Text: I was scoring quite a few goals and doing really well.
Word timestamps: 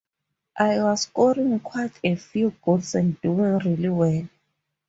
I 0.57 0.81
was 0.81 1.01
scoring 1.03 1.59
quite 1.59 1.99
a 2.03 2.15
few 2.15 2.55
goals 2.65 2.95
and 2.95 3.21
doing 3.21 3.59
really 3.59 3.89
well. 3.89 4.27